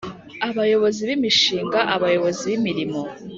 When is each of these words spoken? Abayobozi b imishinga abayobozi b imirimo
Abayobozi 0.49 1.01
b 1.07 1.09
imishinga 1.17 1.79
abayobozi 1.95 2.43
b 2.49 2.53
imirimo 2.57 3.01